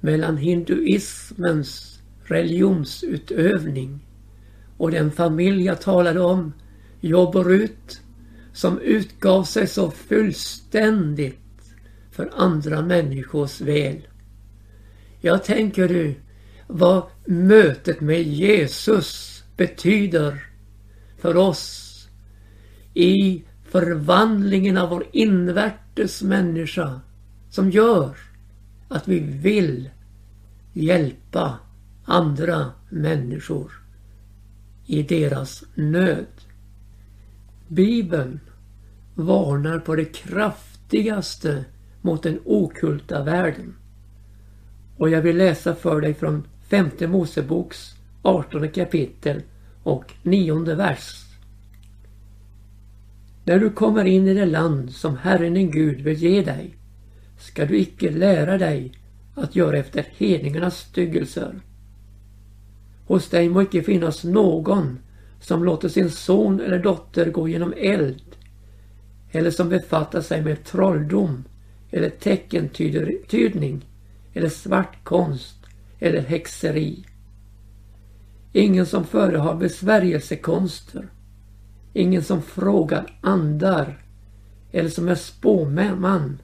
mellan 0.00 0.36
hinduismens 0.36 2.00
religionsutövning 2.24 4.06
och 4.76 4.90
den 4.90 5.12
familj 5.12 5.64
jag 5.64 5.80
talade 5.80 6.20
om, 6.20 6.52
Jobb 7.00 7.36
och 7.36 7.46
Rut, 7.46 8.00
som 8.52 8.80
utgav 8.80 9.44
sig 9.44 9.66
så 9.66 9.90
fullständigt 9.90 11.40
för 12.10 12.30
andra 12.36 12.82
människors 12.82 13.60
väl. 13.60 14.06
Jag 15.20 15.44
tänker 15.44 15.88
du 15.88 16.14
vad 16.66 17.02
mötet 17.24 18.00
med 18.00 18.22
Jesus 18.22 19.42
betyder 19.56 20.46
för 21.18 21.36
oss 21.36 21.86
i 22.94 23.44
förvandlingen 23.64 24.76
av 24.76 24.88
vår 24.88 25.06
invärtes 25.12 26.22
människa 26.22 27.00
som 27.50 27.70
gör 27.70 28.16
att 28.88 29.08
vi 29.08 29.20
vill 29.20 29.90
hjälpa 30.72 31.58
andra 32.04 32.70
människor 32.88 33.72
i 34.86 35.02
deras 35.02 35.64
nöd. 35.74 36.26
Bibeln 37.68 38.40
varnar 39.14 39.78
på 39.78 39.96
det 39.96 40.04
kraftigaste 40.04 41.64
mot 42.00 42.22
den 42.22 42.40
okulta 42.44 43.22
världen. 43.22 43.74
Och 44.96 45.10
jag 45.10 45.22
vill 45.22 45.36
läsa 45.36 45.74
för 45.74 46.00
dig 46.00 46.14
från 46.14 46.46
femte 46.68 47.06
Moseboks 47.06 47.94
18 48.22 48.68
kapitel 48.68 49.42
och 49.82 50.12
nionde 50.22 50.74
vers. 50.74 51.24
När 53.44 53.58
du 53.58 53.70
kommer 53.70 54.04
in 54.04 54.28
i 54.28 54.34
det 54.34 54.46
land 54.46 54.92
som 54.92 55.16
Herren 55.16 55.54
din 55.54 55.70
Gud 55.70 56.00
vill 56.00 56.18
ge 56.18 56.42
dig 56.42 56.74
ska 57.38 57.66
du 57.66 57.78
icke 57.78 58.10
lära 58.10 58.58
dig 58.58 58.92
att 59.34 59.56
göra 59.56 59.78
efter 59.78 60.06
hedningarnas 60.16 60.78
styggelser. 60.78 61.60
Hos 63.06 63.28
dig 63.28 63.48
må 63.48 63.62
icke 63.62 63.82
finnas 63.82 64.24
någon 64.24 64.98
som 65.40 65.64
låter 65.64 65.88
sin 65.88 66.10
son 66.10 66.60
eller 66.60 66.78
dotter 66.78 67.30
gå 67.30 67.48
genom 67.48 67.74
eld 67.76 68.22
eller 69.30 69.50
som 69.50 69.68
befattar 69.68 70.20
sig 70.20 70.42
med 70.42 70.64
trolldom 70.64 71.44
eller 71.90 72.10
teckentydning 72.10 73.84
eller 74.32 74.48
svart 74.48 75.04
konst 75.04 75.56
eller 75.98 76.20
häxeri. 76.20 77.04
Ingen 78.52 78.86
som 78.86 79.04
förehar 79.04 79.54
besvärjelsekonster. 79.54 81.08
Ingen 81.92 82.24
som 82.24 82.42
frågar 82.42 83.18
andar 83.20 83.98
eller 84.72 84.88
som 84.88 85.08
är 85.08 85.14
spåman 85.14 86.38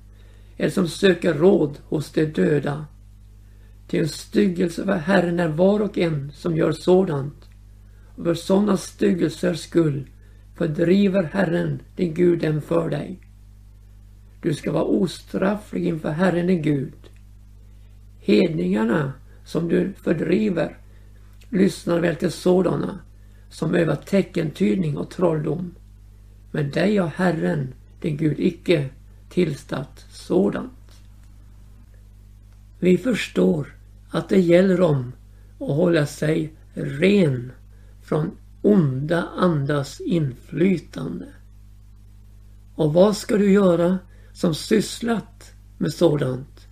eller 0.57 0.71
som 0.71 0.89
söker 0.89 1.35
råd 1.35 1.79
hos 1.89 2.13
de 2.13 2.25
döda. 2.25 2.87
Till 3.89 4.01
en 4.01 4.09
styggelse 4.09 4.85
för 4.85 4.97
Herren 4.97 5.41
är 5.41 5.49
var 5.49 5.81
och 5.81 5.99
en 5.99 6.33
som 6.35 6.57
gör 6.57 6.73
sådant. 6.73 7.45
Och 8.17 8.25
för 8.25 8.35
sådana 8.35 8.77
styggelsers 8.77 9.61
skull 9.61 10.11
fördriver 10.57 11.23
Herren 11.23 11.83
din 11.97 12.15
Gud 12.15 12.41
dem 12.41 12.61
för 12.61 12.91
dig. 12.91 13.26
Du 14.41 14.55
ska 14.55 14.73
vara 14.73 14.85
ostrafflig 14.85 15.87
inför 15.87 16.11
Herren 16.11 16.47
din 16.47 16.63
Gud. 16.63 17.11
Hedningarna 18.21 19.13
som 19.45 19.69
du 19.69 19.93
fördriver 19.93 20.77
lyssnar 21.51 22.01
väl 22.01 22.17
till 22.17 22.33
sådana 22.33 23.01
som 23.51 23.75
övar 23.75 23.97
teckentydning 23.97 24.97
och 24.97 25.11
trolldom. 25.11 25.75
Men 26.51 26.71
dig 26.71 26.97
har 26.97 27.09
Herren, 27.09 27.75
din 28.01 28.17
Gud, 28.17 28.41
icke 28.41 28.89
tillstatt 29.31 30.07
sådant. 30.11 30.73
Vi 32.79 32.99
förstår 32.99 33.67
att 34.11 34.29
det 34.29 34.41
gäller 34.41 34.81
om 34.81 35.13
att 35.61 35.77
hålla 35.77 36.07
sig 36.07 36.53
ren 36.75 37.53
från 38.03 38.31
onda 38.63 39.29
andas 39.37 40.01
inflytande. 40.01 41.27
Och 42.75 42.93
vad 42.93 43.17
ska 43.17 43.37
du 43.37 43.53
göra 43.53 43.99
som 44.37 44.55
sysslat 44.55 45.53
med 45.79 45.93
sådant? 45.93 46.69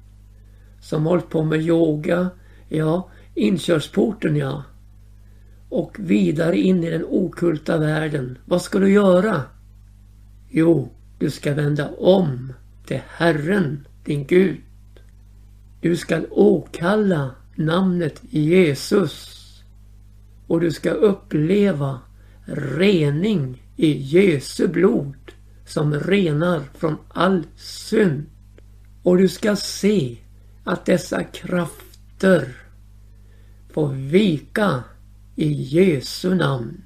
Som 0.81 1.07
hållit 1.07 1.31
på 1.31 1.44
med 1.44 1.62
yoga, 1.62 2.31
ja, 2.68 3.09
inkörsporten 3.35 4.37
ja. 4.37 4.62
Och 5.68 5.96
vidare 5.98 6.59
in 6.59 6.85
i 6.85 6.90
den 6.90 7.05
okulta 7.05 7.79
världen. 7.79 8.38
Vad 8.44 8.62
ska 8.62 8.79
du 8.79 8.92
göra? 8.92 9.42
Jo, 10.50 10.92
du 11.18 11.31
ska 11.31 11.55
vända 11.55 11.90
om 11.90 12.53
till 12.87 13.00
Herren, 13.09 13.87
din 14.05 14.27
Gud. 14.27 14.61
Du 15.81 15.96
ska 15.96 16.22
åkalla 16.31 17.31
namnet 17.55 18.20
Jesus 18.31 19.40
och 20.46 20.61
du 20.61 20.70
ska 20.70 20.90
uppleva 20.90 22.00
rening 22.79 23.62
i 23.77 23.92
Jesu 23.92 24.68
blod 24.68 25.24
som 25.75 25.95
renar 25.95 26.63
från 26.75 26.97
all 27.09 27.47
synd. 27.57 28.27
Och 29.03 29.19
du 29.19 29.29
ska 29.29 29.57
se 29.57 30.19
att 30.65 30.87
dessa 30.87 31.25
krafter 31.25 32.57
får 33.73 33.89
vika 33.93 34.85
i 35.37 35.53
Jesu 35.53 36.35
namn. 36.35 36.83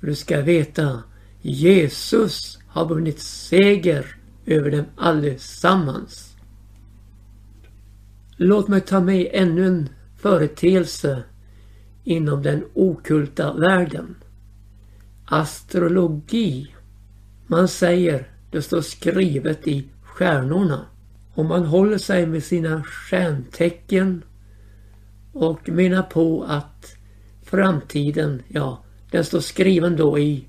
För 0.00 0.06
du 0.06 0.14
ska 0.14 0.40
veta 0.40 1.02
Jesus 1.40 2.58
har 2.66 2.88
vunnit 2.88 3.20
seger 3.20 4.16
över 4.46 4.70
dem 4.70 4.84
allesammans. 4.96 6.36
Låt 8.36 8.68
mig 8.68 8.80
ta 8.80 9.00
med 9.00 9.28
ännu 9.32 9.66
en 9.66 9.88
företeelse 10.16 11.22
inom 12.04 12.42
den 12.42 12.64
okulta 12.74 13.52
världen. 13.52 14.16
Astrologi. 15.24 16.74
Man 17.50 17.68
säger, 17.68 18.28
det 18.50 18.62
står 18.62 18.80
skrivet 18.80 19.68
i 19.68 19.88
stjärnorna. 20.02 20.86
Om 21.34 21.46
man 21.46 21.64
håller 21.64 21.98
sig 21.98 22.26
med 22.26 22.42
sina 22.42 22.84
stjärntecken 22.84 24.22
och 25.32 25.68
menar 25.68 26.02
på 26.02 26.44
att 26.44 26.96
framtiden, 27.42 28.42
ja, 28.48 28.84
den 29.10 29.24
står 29.24 29.40
skriven 29.40 29.96
då 29.96 30.18
i, 30.18 30.48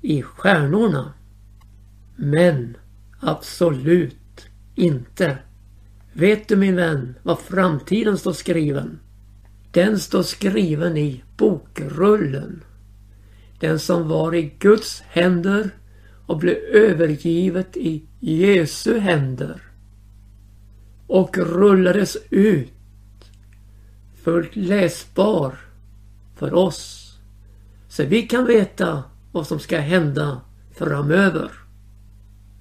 i 0.00 0.22
stjärnorna. 0.22 1.12
Men 2.16 2.76
absolut 3.20 4.46
inte. 4.74 5.38
Vet 6.12 6.48
du 6.48 6.56
min 6.56 6.76
vän 6.76 7.14
vad 7.22 7.38
framtiden 7.38 8.18
står 8.18 8.32
skriven? 8.32 8.98
Den 9.70 9.98
står 9.98 10.22
skriven 10.22 10.96
i 10.96 11.22
bokrullen. 11.36 12.64
Den 13.60 13.78
som 13.78 14.08
var 14.08 14.34
i 14.34 14.54
Guds 14.58 15.00
händer 15.00 15.70
och 16.26 16.38
blev 16.38 16.56
övergivet 16.56 17.76
i 17.76 18.02
Jesu 18.20 18.98
händer. 18.98 19.62
Och 21.06 21.38
rullades 21.38 22.16
ut 22.30 22.72
fullt 24.22 24.56
läsbar 24.56 25.56
för 26.36 26.54
oss. 26.54 27.12
Så 27.88 28.04
vi 28.04 28.22
kan 28.22 28.46
veta 28.46 29.04
vad 29.32 29.46
som 29.46 29.58
ska 29.58 29.78
hända 29.78 30.40
framöver. 30.74 31.50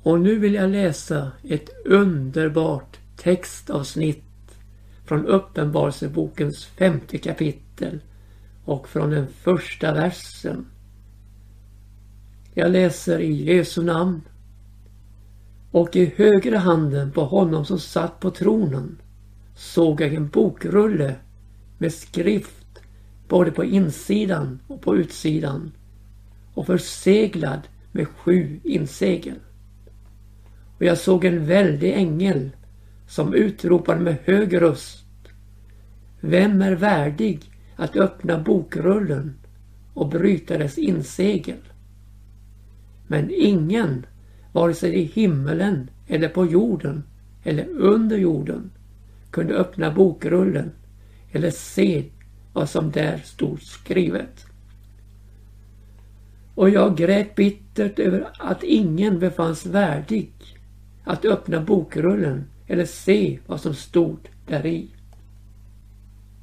Och 0.04 0.20
nu 0.20 0.40
vill 0.40 0.54
jag 0.54 0.70
läsa 0.70 1.32
ett 1.44 1.70
underbart 1.86 2.98
textavsnitt 3.18 4.24
från 5.06 5.26
Uppenbarelsebokens 5.26 6.66
femte 6.66 7.18
kapitel 7.18 8.00
och 8.66 8.90
från 8.90 9.10
den 9.10 9.28
första 9.28 9.94
versen. 9.94 10.66
Jag 12.54 12.72
läser 12.72 13.20
i 13.20 13.56
Jesu 13.56 13.84
namn. 13.84 14.22
Och 15.72 15.96
i 15.96 16.14
högra 16.16 16.58
handen 16.58 17.12
på 17.12 17.26
honom 17.26 17.66
som 17.66 17.80
satt 17.80 18.20
på 18.20 18.32
tronen 18.32 18.98
såg 19.56 20.02
jag 20.02 20.14
en 20.14 20.30
bokrulle 20.30 21.16
med 21.78 21.94
skrift 21.94 22.80
både 23.28 23.52
på 23.52 23.64
insidan 23.64 24.60
och 24.68 24.82
på 24.82 24.98
utsidan 24.98 25.72
och 26.54 26.66
förseglad 26.66 27.60
med 27.92 28.08
sju 28.08 28.60
insegel. 28.64 29.40
Och 30.78 30.86
jag 30.86 30.98
såg 30.98 31.26
en 31.26 31.46
väldig 31.46 31.94
ängel 31.94 32.50
som 33.08 33.34
utropade 33.34 34.00
med 34.00 34.18
hög 34.24 34.62
röst. 34.62 35.06
Vem 36.20 36.62
är 36.62 36.76
värdig 36.76 37.40
att 37.76 37.96
öppna 37.96 38.40
bokrullen 38.40 39.36
och 39.94 40.10
bryta 40.10 40.58
dess 40.58 40.78
insegel? 40.78 41.58
Men 43.12 43.32
ingen, 43.34 44.06
vare 44.52 44.74
sig 44.74 44.96
i 44.96 45.04
himmelen 45.04 45.90
eller 46.08 46.30
på 46.30 46.46
jorden 46.46 47.04
eller 47.44 47.68
under 47.70 48.18
jorden, 48.18 48.72
kunde 49.32 49.54
öppna 49.54 49.92
bokrullen 49.92 50.72
eller 51.32 51.52
se 51.52 52.04
vad 52.54 52.70
som 52.70 52.92
där 52.92 53.18
stod 53.18 53.62
skrivet. 53.62 54.46
Och 56.56 56.70
jag 56.70 56.98
grät 56.98 57.36
bittert 57.36 58.00
över 58.00 58.28
att 58.40 58.64
ingen 58.64 59.20
befanns 59.20 59.66
värdig 59.66 60.32
att 61.04 61.26
öppna 61.26 61.62
bokrullen 61.62 62.46
eller 62.68 62.86
se 62.86 63.40
vad 63.48 63.62
som 63.62 63.74
stod 63.74 64.20
däri. 64.48 64.88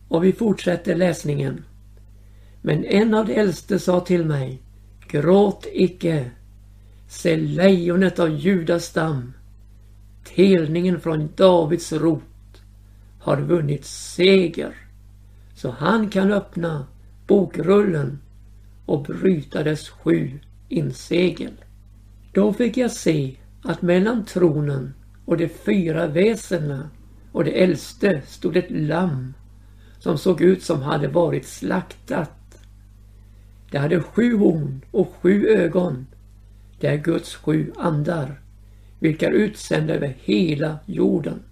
Och 0.09 0.25
vi 0.25 0.33
fortsätter 0.33 0.97
läsningen. 0.97 1.65
Men 2.63 2.85
en 2.85 3.15
av 3.15 3.27
de 3.27 3.35
äldste 3.35 3.79
sa 3.79 4.01
till 4.01 4.25
mig 4.25 4.63
Gråt 5.09 5.67
icke. 5.73 6.31
Se 7.09 7.37
lejonet 7.37 8.19
av 8.19 8.29
Judas 8.29 8.85
stam, 8.85 9.33
telningen 10.25 11.01
från 11.01 11.29
Davids 11.37 11.93
rot, 11.93 12.63
har 13.19 13.41
vunnit 13.41 13.85
seger. 13.85 14.75
Så 15.55 15.71
han 15.71 16.09
kan 16.09 16.33
öppna 16.33 16.87
bokrullen 17.27 18.19
och 18.87 19.03
bryta 19.03 19.63
dess 19.63 19.89
sju 19.89 20.41
insegel. 20.69 21.53
Då 22.33 22.53
fick 22.53 22.77
jag 22.77 22.93
se 22.93 23.37
att 23.63 23.83
mellan 23.83 24.25
tronen 24.25 24.95
och 25.25 25.37
de 25.37 25.49
fyra 25.49 26.07
väsena 26.07 26.91
och 27.33 27.45
det 27.45 27.63
äldste 27.63 28.23
stod 28.27 28.57
ett 28.57 28.71
lamm 28.71 29.35
som 29.99 30.19
såg 30.19 30.41
ut 30.41 30.63
som 30.63 30.83
hade 30.83 31.09
varit 31.09 31.47
slaktat. 31.47 32.63
Det 33.71 33.79
hade 33.79 34.03
sju 34.03 34.37
horn 34.37 34.81
och 34.91 35.15
sju 35.21 35.47
ögon. 35.47 36.07
Det 36.81 36.87
är 36.87 36.97
Guds 36.97 37.35
sju 37.35 37.73
andar, 37.77 38.41
vilka 38.99 39.27
är 39.27 39.33
utsända 39.33 39.95
över 39.95 40.17
hela 40.19 40.79
jorden. 40.87 41.43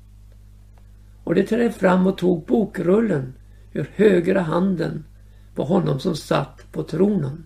Och 1.24 1.34
det 1.34 1.42
trädde 1.42 1.72
fram 1.72 2.06
och 2.06 2.18
tog 2.18 2.44
bokrullen 2.44 3.34
ur 3.72 3.90
högra 3.94 4.40
handen 4.40 5.04
på 5.54 5.64
honom 5.64 6.00
som 6.00 6.16
satt 6.16 6.72
på 6.72 6.82
tronen. 6.82 7.44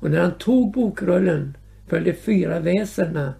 Och 0.00 0.10
när 0.10 0.20
han 0.20 0.38
tog 0.38 0.72
bokrullen 0.72 1.56
föll 1.86 2.04
de 2.04 2.12
fyra 2.12 2.60
väsena 2.60 3.34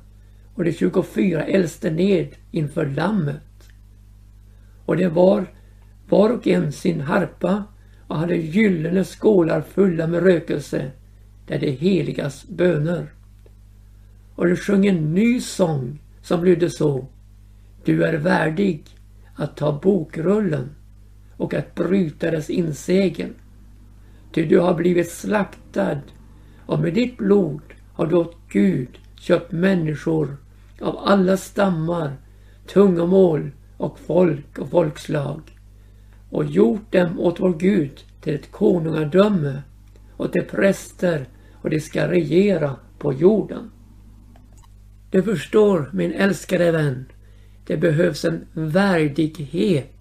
och 0.55 0.65
de 0.65 0.73
24 0.73 1.45
äldste 1.45 1.91
ned 1.91 2.29
inför 2.51 2.87
lammet. 2.87 3.69
Och 4.85 4.97
det 4.97 5.09
var 5.09 5.47
var 6.09 6.31
och 6.31 6.47
en 6.47 6.73
sin 6.73 7.01
harpa 7.01 7.65
och 8.07 8.17
hade 8.17 8.37
gyllene 8.37 9.05
skålar 9.05 9.61
fulla 9.61 10.07
med 10.07 10.23
rökelse 10.23 10.91
det 11.47 11.55
är 11.55 11.59
det 11.59 11.71
heligas 11.71 12.49
böner. 12.49 13.13
Och 14.35 14.47
de 14.47 14.57
sjöng 14.57 14.87
en 14.87 15.15
ny 15.15 15.41
sång 15.41 16.01
som 16.23 16.45
lydde 16.45 16.71
så. 16.71 17.09
Du 17.85 18.05
är 18.05 18.15
värdig 18.15 18.85
att 19.35 19.57
ta 19.57 19.81
bokrullen 19.83 20.71
och 21.37 21.55
att 21.55 21.75
bryta 21.75 22.31
dess 22.31 22.51
insegel. 22.51 23.31
Ty 24.33 24.45
du 24.47 24.59
har 24.59 24.75
blivit 24.75 25.11
slaktad 25.11 26.01
och 26.67 26.81
med 26.81 26.95
ditt 26.95 27.19
blod 27.19 27.63
har 27.93 28.07
du 28.07 28.17
åt 28.17 28.37
Gud 28.49 28.89
köpt 29.21 29.53
människor 29.53 30.37
av 30.81 30.99
alla 30.99 31.37
stammar, 31.37 32.17
tungomål 32.67 33.51
och 33.77 33.99
folk 33.99 34.59
och 34.59 34.71
folkslag 34.71 35.41
och 36.31 36.45
gjort 36.45 36.93
dem 36.93 37.21
åt 37.21 37.41
vår 37.41 37.59
Gud 37.59 38.05
till 38.21 38.35
ett 38.35 38.53
konungadöme 38.53 39.63
och 40.23 40.33
till 40.33 40.43
präster 40.45 41.29
och 41.55 41.71
de 41.71 41.81
ska 41.81 42.09
regera 42.09 42.77
på 42.99 43.13
jorden. 43.13 43.71
Du 45.11 45.23
förstår 45.23 45.91
min 45.93 46.13
älskade 46.13 46.73
vän, 46.73 47.05
det 47.67 47.77
behövs 47.77 48.25
en 48.25 48.47
värdighet 48.53 49.93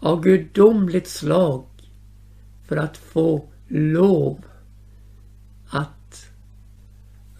av 0.00 0.22
gudomligt 0.22 1.08
slag 1.08 1.64
för 2.68 2.76
att 2.76 2.96
få 2.96 3.48
lov 3.68 4.44
att 5.68 6.30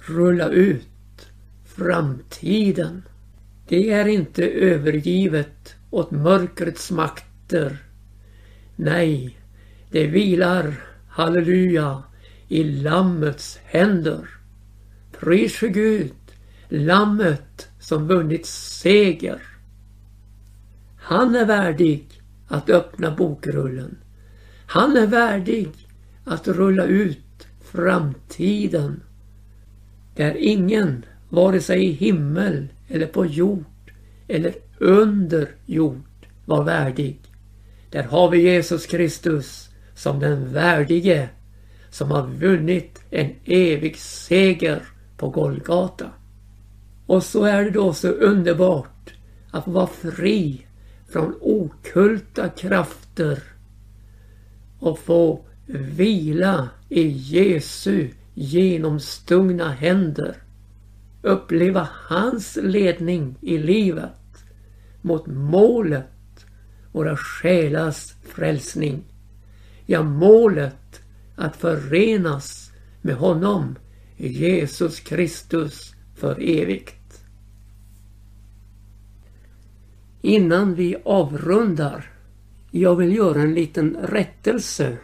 rulla 0.06 0.48
ut 0.48 1.28
framtiden. 1.64 3.02
Det 3.68 3.90
är 3.90 4.06
inte 4.06 4.48
övergivet 4.48 5.74
åt 5.90 6.10
mörkrets 6.10 6.90
makter. 6.90 7.78
Nej, 8.76 9.38
det 9.90 10.06
vilar, 10.06 10.74
halleluja, 11.16 12.02
i 12.48 12.64
Lammets 12.64 13.58
händer. 13.64 14.28
Pris 15.20 15.56
för 15.56 15.68
Gud, 15.68 16.12
Lammet 16.68 17.68
som 17.80 18.08
vunnit 18.08 18.46
seger. 18.46 19.42
Han 20.96 21.34
är 21.34 21.44
värdig 21.44 22.06
att 22.48 22.70
öppna 22.70 23.10
bokrullen. 23.10 23.98
Han 24.66 24.96
är 24.96 25.06
värdig 25.06 25.68
att 26.24 26.48
rulla 26.48 26.84
ut 26.84 27.46
framtiden. 27.60 29.02
Där 30.16 30.36
ingen, 30.36 31.04
vare 31.28 31.60
sig 31.60 31.84
i 31.84 31.92
himmel 31.92 32.68
eller 32.88 33.06
på 33.06 33.26
jord 33.26 33.92
eller 34.28 34.54
under 34.78 35.48
jord 35.66 36.26
var 36.44 36.64
värdig. 36.64 37.20
Där 37.90 38.02
har 38.02 38.30
vi 38.30 38.42
Jesus 38.42 38.86
Kristus 38.86 39.65
som 39.96 40.20
den 40.20 40.52
värdige 40.52 41.28
som 41.90 42.10
har 42.10 42.26
vunnit 42.26 43.02
en 43.10 43.34
evig 43.44 43.96
seger 43.96 44.82
på 45.16 45.28
Golgata. 45.28 46.10
Och 47.06 47.22
så 47.22 47.44
är 47.44 47.64
det 47.64 47.70
då 47.70 47.92
så 47.92 48.08
underbart 48.08 49.14
att 49.50 49.68
vara 49.68 49.86
fri 49.86 50.66
från 51.08 51.34
okulta 51.40 52.48
krafter 52.48 53.42
och 54.78 54.98
få 54.98 55.44
vila 55.66 56.68
i 56.88 57.08
Jesu 57.08 58.08
genomstungna 58.34 59.70
händer. 59.70 60.36
Uppleva 61.22 61.88
hans 61.92 62.58
ledning 62.62 63.36
i 63.40 63.58
livet 63.58 64.12
mot 65.02 65.26
målet, 65.26 66.46
våra 66.92 67.16
själars 67.16 68.14
frälsning. 68.22 69.04
Ja, 69.86 70.02
målet 70.02 71.00
att 71.36 71.56
förenas 71.56 72.70
med 73.02 73.14
honom, 73.14 73.78
Jesus 74.16 75.00
Kristus, 75.00 75.94
för 76.14 76.42
evigt. 76.42 77.22
Innan 80.22 80.74
vi 80.74 80.96
avrundar, 81.04 82.10
jag 82.70 82.96
vill 82.96 83.16
göra 83.16 83.42
en 83.42 83.54
liten 83.54 83.96
rättelse. 84.02 84.98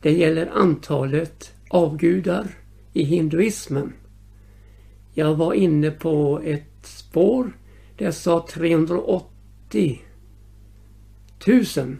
Det 0.00 0.12
gäller 0.12 0.46
antalet 0.46 1.54
avgudar 1.68 2.46
i 2.92 3.02
hinduismen. 3.02 3.92
Jag 5.14 5.34
var 5.34 5.54
inne 5.54 5.90
på 5.90 6.40
ett 6.44 6.86
spår 6.86 7.56
där 7.96 8.04
jag 8.04 8.14
sa 8.14 8.46
380 8.50 10.02
000. 11.76 11.96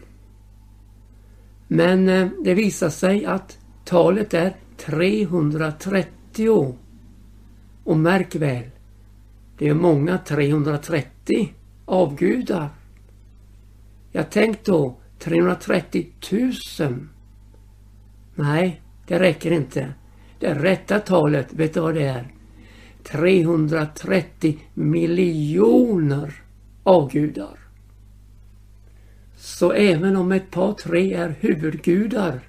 Men 1.71 2.09
eh, 2.09 2.27
det 2.43 2.53
visar 2.53 2.89
sig 2.89 3.25
att 3.25 3.57
talet 3.85 4.33
är 4.33 4.55
330. 4.77 6.77
Och 7.83 7.97
märk 7.97 8.35
väl, 8.35 8.63
det 9.57 9.67
är 9.67 9.73
många 9.73 10.17
330 10.17 11.53
avgudar. 11.85 12.69
Jag 14.11 14.29
tänkte 14.29 14.71
då 14.71 14.97
330 15.19 16.07
000. 16.31 16.53
Nej, 18.35 18.81
det 19.07 19.19
räcker 19.19 19.51
inte. 19.51 19.93
Det 20.39 20.53
rätta 20.53 20.99
talet, 20.99 21.53
vet 21.53 21.73
du 21.73 21.79
vad 21.79 21.95
det 21.95 22.05
är? 22.05 22.33
330 23.03 24.59
miljoner 24.73 26.33
avgudar. 26.83 27.58
Så 29.39 29.71
även 29.71 30.15
om 30.15 30.31
ett 30.31 30.51
par 30.51 30.73
tre 30.73 31.13
är 31.13 31.35
huvudgudar 31.39 32.39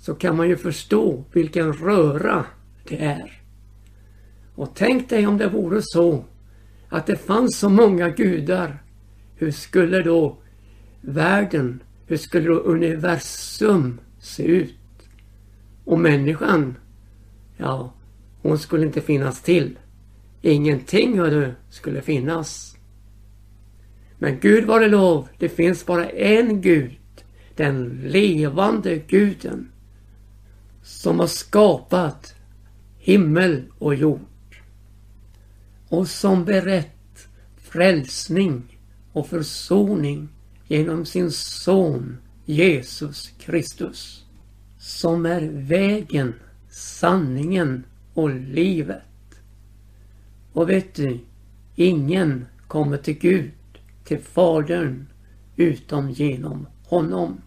så 0.00 0.14
kan 0.14 0.36
man 0.36 0.48
ju 0.48 0.56
förstå 0.56 1.24
vilken 1.32 1.72
röra 1.72 2.44
det 2.88 3.04
är. 3.04 3.40
Och 4.54 4.70
tänk 4.74 5.08
dig 5.08 5.26
om 5.26 5.38
det 5.38 5.48
vore 5.48 5.80
så 5.82 6.24
att 6.88 7.06
det 7.06 7.16
fanns 7.16 7.58
så 7.58 7.68
många 7.68 8.08
gudar. 8.08 8.82
Hur 9.36 9.50
skulle 9.50 10.02
då 10.02 10.38
världen, 11.00 11.82
hur 12.06 12.16
skulle 12.16 12.48
då 12.48 12.54
universum 12.58 14.00
se 14.20 14.42
ut? 14.42 14.76
Och 15.84 15.98
människan, 15.98 16.76
ja, 17.56 17.92
hon 18.42 18.58
skulle 18.58 18.86
inte 18.86 19.00
finnas 19.00 19.42
till. 19.42 19.78
Ingenting 20.42 21.18
hördu 21.18 21.52
skulle 21.70 22.02
finnas. 22.02 22.77
Men 24.18 24.40
Gud 24.40 24.64
var 24.64 24.80
det 24.80 24.88
lov, 24.88 25.28
det 25.38 25.48
finns 25.48 25.86
bara 25.86 26.10
en 26.10 26.60
Gud, 26.60 26.98
den 27.56 28.00
levande 28.04 28.96
guden 28.96 29.68
som 30.82 31.18
har 31.18 31.26
skapat 31.26 32.34
himmel 32.98 33.62
och 33.78 33.94
jord 33.94 34.20
och 35.88 36.08
som 36.08 36.44
berett 36.44 37.28
frälsning 37.56 38.78
och 39.12 39.28
försoning 39.28 40.28
genom 40.66 41.06
sin 41.06 41.30
son 41.32 42.16
Jesus 42.44 43.32
Kristus 43.38 44.24
som 44.78 45.26
är 45.26 45.40
vägen, 45.52 46.34
sanningen 46.70 47.84
och 48.14 48.30
livet. 48.30 49.02
Och 50.52 50.70
vet 50.70 50.94
du, 50.94 51.18
ingen 51.76 52.46
kommer 52.66 52.96
till 52.96 53.18
Gud, 53.18 53.50
till 54.08 54.20
Fadern, 54.20 55.06
utom 55.56 56.10
genom 56.10 56.66
honom. 56.84 57.40